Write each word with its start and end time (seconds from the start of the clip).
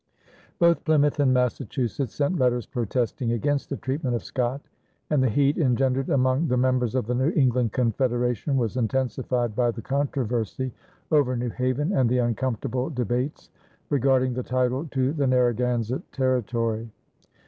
Both 0.57 0.83
Plymouth 0.83 1.19
and 1.19 1.31
Massachusetts 1.31 2.15
sent 2.15 2.39
letters 2.39 2.65
protesting 2.65 3.33
against 3.33 3.69
the 3.69 3.77
treatment 3.77 4.15
of 4.15 4.23
Scott, 4.23 4.59
and 5.11 5.21
the 5.21 5.29
heat 5.29 5.59
engendered 5.59 6.09
among 6.09 6.47
the 6.47 6.57
members 6.57 6.95
of 6.95 7.05
the 7.05 7.13
New 7.13 7.29
England 7.35 7.71
Confederation 7.71 8.57
was 8.57 8.77
intensified 8.77 9.55
by 9.55 9.69
the 9.69 9.83
controversy 9.83 10.73
over 11.11 11.35
New 11.37 11.51
Haven 11.51 11.93
and 11.95 12.09
the 12.09 12.17
"uncomfortable 12.17 12.89
debates" 12.89 13.51
regarding 13.91 14.33
the 14.33 14.41
title 14.41 14.87
to 14.87 15.13
the 15.13 15.27
Narragansett 15.27 16.11
territory. 16.11 16.89